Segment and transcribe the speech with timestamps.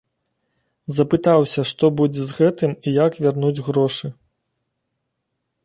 [0.97, 4.07] Запытаўся, што будзе з гэтым і як вярнуць грошы.